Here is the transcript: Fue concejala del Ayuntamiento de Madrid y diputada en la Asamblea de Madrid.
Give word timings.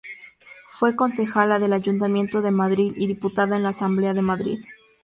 Fue 0.65 0.95
concejala 0.95 1.59
del 1.59 1.73
Ayuntamiento 1.73 2.41
de 2.41 2.49
Madrid 2.49 2.91
y 2.95 3.05
diputada 3.05 3.55
en 3.57 3.61
la 3.61 3.69
Asamblea 3.69 4.15
de 4.15 4.23
Madrid. 4.23 4.63